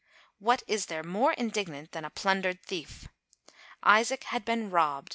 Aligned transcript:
What 0.39 0.63
is 0.65 0.87
there 0.87 1.03
more 1.03 1.33
indignant 1.33 1.91
than 1.91 2.05
a 2.05 2.09
plundered 2.09 2.63
thief? 2.63 3.07
Isaac 3.83 4.23
had 4.23 4.43
been 4.43 4.71
robbed. 4.71 5.09